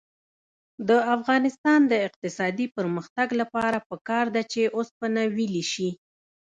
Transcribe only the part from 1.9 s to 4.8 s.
د اقتصادي پرمختګ لپاره پکار ده چې